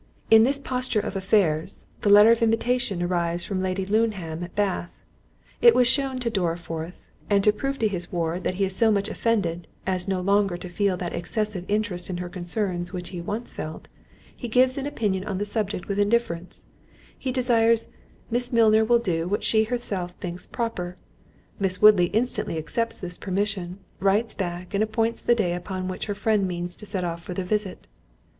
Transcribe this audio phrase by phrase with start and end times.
[0.31, 4.99] In this posture of affairs, the letter of invitation arrives from Lady Luneham at Bath;
[5.61, 8.89] it was shewn to Dorriforth; and to prove to his ward that he is so
[8.91, 13.21] much offended, as no longer to feel that excessive interest in her concerns which he
[13.21, 13.87] once felt,
[14.35, 17.89] he gives an opinion on the subject with indifference—he desires
[18.31, 20.97] "Miss Milner will do what she herself thinks proper."
[21.59, 26.15] Miss Woodley instantly accepts this permission, writes back, and appoints the day upon which her
[26.15, 27.85] friend means to set off for the visit.